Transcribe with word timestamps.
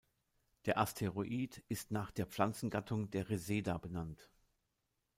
Der 0.65 0.79
Asteroid 0.79 1.59
ist 1.67 1.91
nach 1.91 2.09
der 2.09 2.25
Pflanzengattung 2.25 3.11
der 3.11 3.29
Reseda 3.29 3.77
benannt. 3.77 4.31